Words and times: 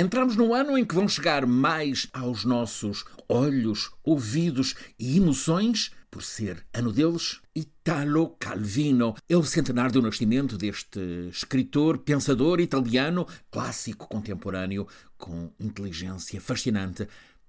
Entramos 0.00 0.36
num 0.36 0.54
ano 0.54 0.78
em 0.78 0.84
que 0.84 0.94
vão 0.94 1.08
chegar 1.08 1.44
mais 1.44 2.06
aos 2.12 2.44
nossos 2.44 3.04
olhos, 3.28 3.90
ouvidos 4.04 4.76
e 4.96 5.16
emoções, 5.16 5.90
por 6.08 6.22
ser 6.22 6.64
ano 6.72 6.92
deles, 6.92 7.40
Italo 7.52 8.36
Calvino. 8.38 9.16
É 9.28 9.36
o 9.36 9.42
centenário 9.42 9.94
do 9.94 10.02
nascimento 10.02 10.56
deste 10.56 11.00
escritor, 11.32 11.98
pensador 11.98 12.60
italiano, 12.60 13.26
clássico 13.50 14.06
contemporâneo, 14.06 14.86
com 15.16 15.50
inteligência 15.58 16.40
fascinante. 16.40 17.08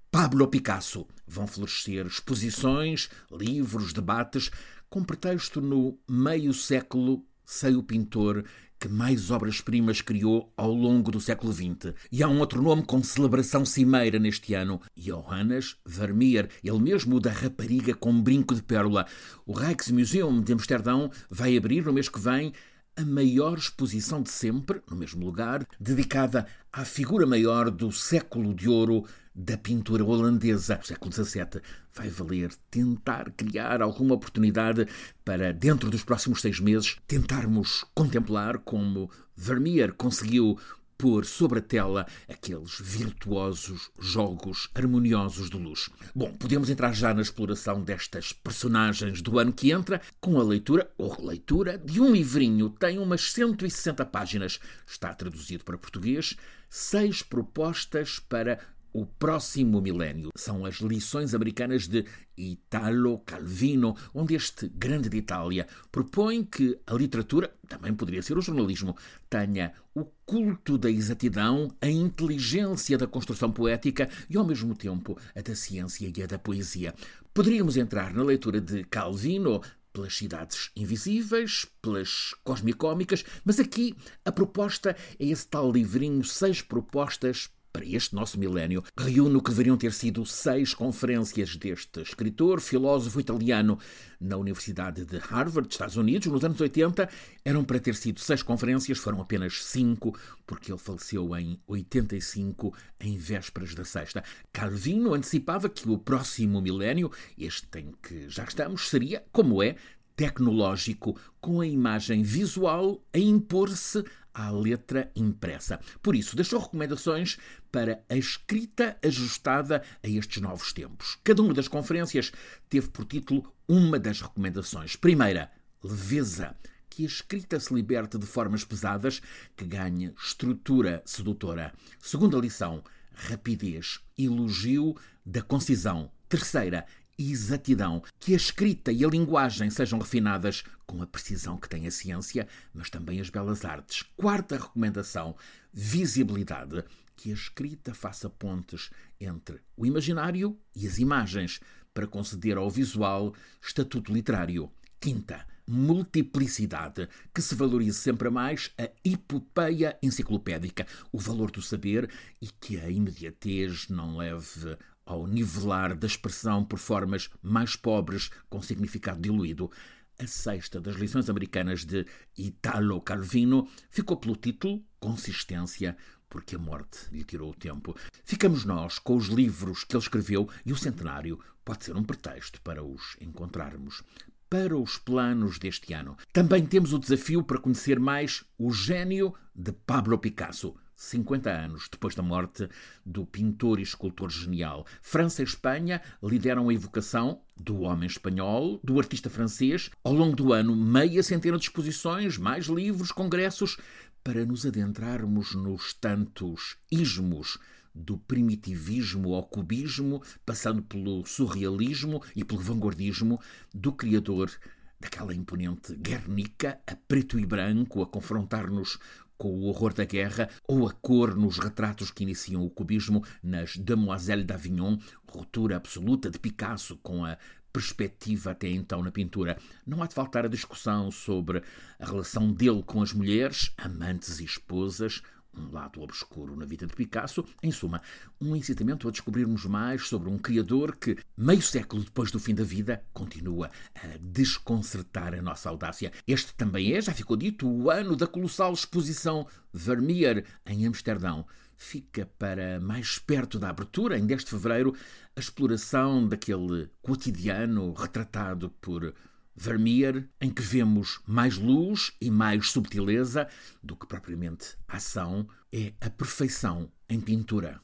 Pablo 0.09 0.47
Picasso. 0.47 1.05
Vão 1.27 1.45
florescer 1.45 2.07
exposições, 2.07 3.11
livros, 3.31 3.93
debates, 3.93 4.49
com 4.89 5.03
pretexto 5.03 5.61
no 5.61 5.99
meio 6.09 6.51
século 6.51 7.23
sei 7.49 7.75
o 7.75 7.81
pintor 7.81 8.45
que 8.79 8.87
mais 8.87 9.29
obras-primas 9.29 10.01
criou 10.01 10.51
ao 10.55 10.73
longo 10.73 11.11
do 11.11 11.19
século 11.19 11.51
XX. 11.51 11.93
E 12.11 12.23
há 12.23 12.27
um 12.27 12.39
outro 12.39 12.61
nome 12.61 12.83
com 12.83 13.03
celebração 13.03 13.65
cimeira 13.65 14.17
neste 14.17 14.53
ano, 14.53 14.81
Johannes 14.95 15.75
Vermeer, 15.85 16.49
ele 16.63 16.79
mesmo 16.79 17.19
da 17.19 17.31
rapariga 17.31 17.93
com 17.93 18.21
brinco 18.21 18.55
de 18.55 18.63
pérola. 18.63 19.05
O 19.45 19.51
Rijksmuseum 19.51 20.41
de 20.41 20.53
Amsterdão 20.53 21.11
vai 21.29 21.57
abrir 21.57 21.83
no 21.85 21.93
mês 21.93 22.07
que 22.07 22.19
vem 22.19 22.53
a 22.95 23.05
maior 23.05 23.57
exposição 23.57 24.21
de 24.21 24.29
sempre, 24.29 24.81
no 24.89 24.97
mesmo 24.97 25.25
lugar, 25.25 25.65
dedicada 25.79 26.45
à 26.71 26.83
figura 26.83 27.25
maior 27.25 27.71
do 27.71 27.91
século 27.91 28.53
de 28.53 28.69
ouro 28.69 29.05
da 29.33 29.57
pintura 29.57 30.03
holandesa. 30.03 30.79
O 30.83 30.85
século 30.85 31.13
XVII 31.13 31.61
vai 31.93 32.09
valer 32.09 32.51
tentar 32.69 33.31
criar 33.31 33.81
alguma 33.81 34.15
oportunidade 34.15 34.87
para, 35.23 35.53
dentro 35.53 35.89
dos 35.89 36.03
próximos 36.03 36.41
seis 36.41 36.59
meses, 36.59 36.97
tentarmos 37.07 37.85
contemplar 37.93 38.57
como 38.59 39.09
Vermeer 39.35 39.93
conseguiu 39.93 40.59
pôr 40.99 41.25
sobre 41.25 41.59
a 41.59 41.61
tela 41.61 42.05
aqueles 42.27 42.77
virtuosos 42.77 43.89
jogos 43.97 44.69
harmoniosos 44.75 45.49
de 45.49 45.57
luz. 45.57 45.89
Bom, 46.13 46.33
podemos 46.33 46.69
entrar 46.69 46.91
já 46.91 47.13
na 47.13 47.21
exploração 47.21 47.81
destas 47.81 48.33
personagens 48.33 49.21
do 49.21 49.39
ano 49.39 49.53
que 49.53 49.71
entra 49.71 50.01
com 50.19 50.37
a 50.37 50.43
leitura 50.43 50.91
ou 50.97 51.09
releitura 51.09 51.77
de 51.77 52.01
um 52.01 52.11
livrinho. 52.11 52.69
Tem 52.69 52.99
umas 52.99 53.31
160 53.31 54.05
páginas. 54.07 54.59
Está 54.85 55.13
traduzido 55.13 55.63
para 55.63 55.77
português. 55.77 56.35
Seis 56.69 57.23
propostas 57.23 58.19
para 58.19 58.59
o 58.93 59.05
próximo 59.05 59.81
milénio. 59.81 60.29
São 60.35 60.65
as 60.65 60.75
lições 60.75 61.33
americanas 61.33 61.87
de 61.87 62.05
Italo 62.37 63.19
Calvino, 63.19 63.95
onde 64.13 64.35
este 64.35 64.67
grande 64.69 65.09
de 65.09 65.17
Itália 65.17 65.67
propõe 65.91 66.43
que 66.43 66.79
a 66.87 66.93
literatura, 66.93 67.53
também 67.67 67.93
poderia 67.93 68.21
ser 68.21 68.37
o 68.37 68.41
jornalismo, 68.41 68.95
tenha 69.29 69.73
o 69.93 70.05
culto 70.25 70.77
da 70.77 70.89
exatidão, 70.89 71.73
a 71.81 71.87
inteligência 71.87 72.97
da 72.97 73.07
construção 73.07 73.51
poética 73.51 74.09
e, 74.29 74.37
ao 74.37 74.45
mesmo 74.45 74.75
tempo, 74.75 75.17
a 75.35 75.41
da 75.41 75.55
ciência 75.55 76.11
e 76.15 76.23
a 76.23 76.25
da 76.25 76.39
poesia. 76.39 76.93
Poderíamos 77.33 77.77
entrar 77.77 78.13
na 78.13 78.23
leitura 78.23 78.59
de 78.59 78.83
Calvino 78.85 79.61
pelas 79.91 80.15
cidades 80.15 80.71
invisíveis, 80.75 81.65
pelas 81.81 82.33
cosmicómicas, 82.43 83.25
mas 83.43 83.59
aqui 83.59 83.95
a 84.23 84.31
proposta 84.31 84.95
é 85.19 85.25
esse 85.25 85.47
tal 85.47 85.71
livrinho, 85.71 86.23
seis 86.23 86.61
propostas 86.61 87.49
para 87.71 87.85
este 87.85 88.15
nosso 88.15 88.39
milénio, 88.39 88.83
reúne 88.97 89.35
o 89.35 89.41
que 89.41 89.51
deveriam 89.51 89.77
ter 89.77 89.93
sido 89.93 90.25
seis 90.25 90.73
conferências 90.73 91.55
deste 91.55 92.01
escritor, 92.01 92.59
filósofo 92.59 93.19
italiano, 93.19 93.79
na 94.19 94.35
Universidade 94.37 95.05
de 95.05 95.17
Harvard, 95.17 95.69
Estados 95.71 95.95
Unidos, 95.95 96.27
nos 96.27 96.43
anos 96.43 96.59
80. 96.59 97.09
Eram 97.45 97.63
para 97.63 97.79
ter 97.79 97.95
sido 97.95 98.19
seis 98.19 98.43
conferências, 98.43 98.97
foram 98.97 99.21
apenas 99.21 99.63
cinco, 99.63 100.17
porque 100.45 100.71
ele 100.71 100.79
faleceu 100.79 101.35
em 101.37 101.59
85, 101.67 102.73
em 102.99 103.17
vésperas 103.17 103.73
da 103.73 103.85
sexta. 103.85 104.23
Calvino 104.51 105.13
antecipava 105.13 105.69
que 105.69 105.89
o 105.89 105.97
próximo 105.97 106.61
milénio, 106.61 107.11
este 107.37 107.79
em 107.79 107.93
que 108.01 108.29
já 108.29 108.43
estamos, 108.43 108.89
seria, 108.89 109.23
como 109.31 109.63
é, 109.63 109.75
tecnológico, 110.19 111.17
com 111.39 111.61
a 111.61 111.65
imagem 111.65 112.23
visual 112.23 113.01
a 113.13 113.17
impor-se 113.17 114.03
à 114.33 114.51
letra 114.51 115.09
impressa. 115.15 115.79
Por 116.03 116.13
isso, 116.13 116.35
deixou 116.35 116.59
recomendações 116.59 117.37
para 117.71 118.03
a 118.09 118.17
escrita 118.17 118.97
ajustada 119.01 119.81
a 120.03 120.09
estes 120.09 120.41
novos 120.41 120.73
tempos. 120.73 121.17
Cada 121.23 121.41
uma 121.41 121.53
das 121.53 121.69
conferências 121.69 122.33
teve 122.67 122.89
por 122.89 123.05
título 123.05 123.49
uma 123.65 123.97
das 123.97 124.19
recomendações. 124.19 124.97
Primeira, 124.97 125.49
leveza. 125.81 126.53
Que 126.89 127.03
a 127.03 127.07
escrita 127.07 127.57
se 127.57 127.73
liberte 127.73 128.17
de 128.17 128.25
formas 128.25 128.65
pesadas, 128.65 129.21
que 129.55 129.63
ganhe 129.63 130.13
estrutura 130.21 131.01
sedutora. 131.05 131.73
Segunda 131.97 132.37
lição, 132.37 132.83
rapidez, 133.13 134.01
elogio 134.17 134.97
da 135.25 135.41
concisão. 135.41 136.11
Terceira, 136.27 136.85
exatidão, 137.19 138.01
que 138.19 138.33
a 138.33 138.37
escrita 138.37 138.91
e 138.91 139.03
a 139.03 139.09
linguagem 139.09 139.69
sejam 139.69 139.99
refinadas 139.99 140.63
com 140.87 141.01
a 141.01 141.07
precisão 141.07 141.57
que 141.57 141.67
tem 141.67 141.85
a 141.85 141.91
ciência, 141.91 142.47
mas 142.73 142.89
também 142.89 143.19
as 143.19 143.29
belas 143.29 143.65
artes. 143.65 144.03
Quarta 144.15 144.57
recomendação: 144.57 145.35
visibilidade, 145.73 146.83
que 147.15 147.31
a 147.31 147.33
escrita 147.33 147.93
faça 147.93 148.29
pontes 148.29 148.89
entre 149.19 149.59
o 149.75 149.85
imaginário 149.85 150.57
e 150.73 150.87
as 150.87 150.97
imagens, 150.97 151.59
para 151.93 152.07
conceder 152.07 152.55
ao 152.57 152.69
visual 152.69 153.33
estatuto 153.61 154.13
literário. 154.13 154.71
Quinta, 155.01 155.45
multiplicidade, 155.67 157.07
que 157.33 157.41
se 157.41 157.55
valorize 157.55 157.97
sempre 157.97 158.29
mais 158.29 158.71
a 158.77 158.89
epopeia 159.03 159.97
enciclopédica, 160.01 160.87
o 161.11 161.19
valor 161.19 161.51
do 161.51 161.61
saber 161.61 162.09
e 162.41 162.47
que 162.47 162.79
a 162.79 162.89
imediatez 162.89 163.87
não 163.87 164.17
leve 164.17 164.77
ao 165.09 165.25
nivelar 165.25 165.95
da 165.95 166.05
expressão 166.05 166.63
por 166.63 166.77
formas 166.77 167.31
mais 167.41 167.75
pobres 167.75 168.29
com 168.47 168.61
significado 168.61 169.19
diluído. 169.19 169.71
A 170.19 170.27
sexta 170.27 170.79
das 170.79 170.97
lições 170.97 171.31
americanas 171.31 171.83
de 171.83 172.05
Italo 172.37 173.01
Calvino 173.01 173.67
ficou 173.89 174.17
pelo 174.17 174.35
título 174.35 174.83
Consistência, 174.99 175.97
porque 176.29 176.55
a 176.55 176.59
morte 176.59 177.07
lhe 177.11 177.23
tirou 177.23 177.49
o 177.49 177.55
tempo. 177.55 177.95
Ficamos 178.23 178.65
nós 178.65 178.99
com 178.99 179.15
os 179.15 179.29
livros 179.29 179.83
que 179.83 179.95
ele 179.95 180.03
escreveu 180.03 180.47
e 180.63 180.71
o 180.71 180.77
centenário 180.77 181.39
pode 181.65 181.85
ser 181.85 181.97
um 181.97 182.03
pretexto 182.03 182.61
para 182.61 182.83
os 182.83 183.17
encontrarmos. 183.19 184.03
Para 184.47 184.77
os 184.77 184.99
planos 184.99 185.57
deste 185.57 185.91
ano, 185.91 186.17
também 186.31 186.67
temos 186.67 186.93
o 186.93 186.99
desafio 186.99 187.43
para 187.43 187.59
conhecer 187.59 187.99
mais 187.99 188.43
o 188.59 188.71
gênio 188.71 189.33
de 189.55 189.71
Pablo 189.71 190.19
Picasso. 190.19 190.75
50 190.99 191.49
anos 191.49 191.87
depois 191.89 192.13
da 192.13 192.21
morte 192.21 192.69
do 193.05 193.25
pintor 193.25 193.79
e 193.79 193.83
escultor 193.83 194.29
genial. 194.29 194.85
França 195.01 195.41
e 195.41 195.45
Espanha 195.45 196.01
lideram 196.21 196.67
a 196.67 196.73
evocação 196.73 197.41
do 197.55 197.79
homem 197.79 198.05
espanhol, 198.05 198.81
do 198.83 198.99
artista 198.99 199.29
francês. 199.29 199.89
Ao 200.03 200.11
longo 200.11 200.35
do 200.35 200.51
ano, 200.51 200.75
meia 200.75 201.23
centena 201.23 201.57
de 201.57 201.63
exposições, 201.63 202.37
mais 202.37 202.65
livros, 202.65 203.13
congressos, 203.13 203.77
para 204.21 204.45
nos 204.45 204.65
adentrarmos 204.65 205.55
nos 205.55 205.93
tantos 205.93 206.75
ismos 206.91 207.57
do 207.95 208.17
primitivismo 208.17 209.33
ao 209.33 209.43
cubismo, 209.43 210.21
passando 210.45 210.83
pelo 210.83 211.25
surrealismo 211.25 212.21
e 212.35 212.43
pelo 212.43 212.59
vanguardismo 212.59 213.39
do 213.73 213.93
criador 213.93 214.51
daquela 214.99 215.33
imponente 215.33 215.95
Guernica, 215.95 216.77
a 216.85 216.93
preto 216.93 217.39
e 217.39 217.45
branco, 217.45 218.01
a 218.01 218.05
confrontar-nos 218.05 218.99
com 219.39 219.47
o 219.47 219.67
horror 219.67 219.93
da 219.93 220.03
guerra, 220.03 220.49
ou 220.67 220.85
a 220.85 220.91
cor 220.91 221.33
nos 221.33 221.57
retratos 221.57 222.11
que 222.11 222.23
iniciam 222.23 222.63
o 222.63 222.69
cubismo 222.69 223.23
nas 223.41 223.77
Demoiselles 223.77 224.45
d'Avignon, 224.45 224.97
ruptura 225.25 225.77
absoluta 225.77 226.29
de 226.29 226.37
Picasso 226.37 226.97
com 226.97 227.23
a 227.23 227.37
perspectiva 227.71 228.51
até 228.51 228.67
então 228.67 229.01
na 229.01 229.11
pintura. 229.11 229.57
Não 229.87 230.03
há 230.03 230.07
de 230.07 230.13
faltar 230.13 230.43
a 230.43 230.49
discussão 230.49 231.09
sobre 231.09 231.63
a 231.97 232.05
relação 232.05 232.51
dele 232.51 232.83
com 232.83 233.01
as 233.01 233.13
mulheres, 233.13 233.71
amantes 233.77 234.41
e 234.41 234.43
esposas, 234.43 235.21
um 235.59 235.71
lado 235.71 236.01
obscuro 236.01 236.55
na 236.55 236.65
vida 236.65 236.87
de 236.87 236.95
Picasso, 236.95 237.45
em 237.61 237.71
suma, 237.71 238.01
um 238.39 238.55
incitamento 238.55 239.07
a 239.07 239.11
descobrirmos 239.11 239.65
mais 239.65 240.07
sobre 240.07 240.29
um 240.29 240.37
criador 240.37 240.95
que, 240.95 241.17
meio 241.37 241.61
século 241.61 242.03
depois 242.03 242.31
do 242.31 242.39
fim 242.39 242.55
da 242.55 242.63
vida, 242.63 243.03
continua 243.13 243.69
a 243.95 244.17
desconcertar 244.19 245.33
a 245.33 245.41
nossa 245.41 245.69
audácia. 245.69 246.11
Este 246.27 246.53
também 246.53 246.93
é, 246.93 247.01
já 247.01 247.13
ficou 247.13 247.35
dito, 247.35 247.67
o 247.67 247.89
ano 247.89 248.15
da 248.15 248.27
colossal 248.27 248.73
exposição 248.73 249.45
Vermeer 249.73 250.45
em 250.65 250.85
Amsterdão. 250.85 251.45
Fica 251.75 252.25
para 252.37 252.79
mais 252.79 253.19
perto 253.19 253.57
da 253.57 253.69
abertura, 253.69 254.17
em 254.17 254.25
10 254.25 254.43
de 254.43 254.49
fevereiro, 254.49 254.93
a 255.35 255.39
exploração 255.39 256.27
daquele 256.27 256.89
cotidiano 257.01 257.93
retratado 257.93 258.69
por 258.81 259.13
Vermeer, 259.61 260.25
em 260.39 260.49
que 260.49 260.61
vemos 260.61 261.19
mais 261.27 261.57
luz 261.57 262.13
e 262.21 262.31
mais 262.31 262.71
subtileza 262.71 263.45
do 263.83 263.93
que 263.93 264.07
propriamente 264.07 264.77
ação, 264.87 265.49
é 265.69 265.91
a 265.99 266.09
perfeição 266.09 266.89
em 267.09 267.19
pintura. 267.19 267.81